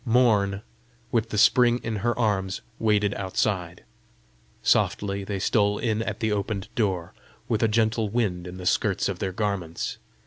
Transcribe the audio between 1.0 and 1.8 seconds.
with the Spring